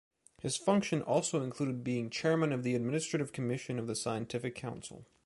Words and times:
His 0.41 0.57
function 0.57 1.03
also 1.03 1.43
included 1.43 1.83
being 1.83 2.09
chairman 2.09 2.51
of 2.51 2.63
the 2.63 2.73
Administrative 2.73 3.31
Commission 3.31 3.77
of 3.77 3.85
the 3.85 3.93
Scientific 3.95 4.55
Council. 4.55 5.05